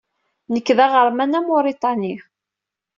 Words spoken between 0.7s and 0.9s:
d